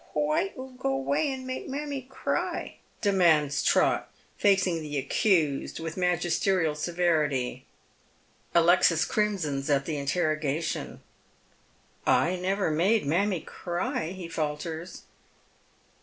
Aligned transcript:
"Why 0.13 0.47
00 0.55 0.73
go 0.79 0.95
'way 0.97 1.31
and 1.31 1.45
make 1.45 1.67
mammie 1.69 2.01
cry?" 2.01 2.77
demands 3.09 3.61
Trot, 3.61 4.09
facing 4.35 4.81
the 4.81 4.97
accused 4.97 5.79
with 5.79 5.95
magisterial 5.95 6.73
seventy. 6.73 7.65
Alexis 8.55 9.05
crimsons 9.05 9.69
at 9.69 9.85
the 9.85 9.97
interrogation." 9.97 11.01
I 12.23 12.35
never 12.35 12.71
made 12.71 13.05
mammie 13.05 13.41
cry," 13.41 14.07
he 14.09 14.27
falters. 14.27 15.03